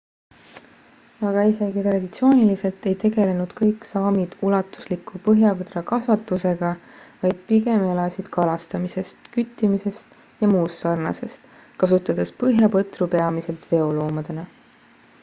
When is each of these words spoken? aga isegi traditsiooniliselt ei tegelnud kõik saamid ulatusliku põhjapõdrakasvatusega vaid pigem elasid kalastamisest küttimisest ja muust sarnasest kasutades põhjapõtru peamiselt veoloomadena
aga 1.29 1.41
isegi 1.49 1.81
traditsiooniliselt 1.87 2.87
ei 2.91 2.93
tegelnud 3.03 3.51
kõik 3.59 3.83
saamid 3.89 4.31
ulatusliku 4.47 5.21
põhjapõdrakasvatusega 5.27 6.71
vaid 7.25 7.43
pigem 7.51 7.85
elasid 7.93 8.33
kalastamisest 8.37 9.31
küttimisest 9.37 10.17
ja 10.43 10.49
muust 10.55 10.83
sarnasest 10.87 11.51
kasutades 11.85 12.33
põhjapõtru 12.45 13.09
peamiselt 13.17 13.69
veoloomadena 13.75 14.47